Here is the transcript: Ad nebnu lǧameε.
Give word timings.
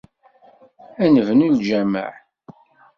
Ad 1.03 1.09
nebnu 1.13 1.47
lǧameε. 1.55 2.11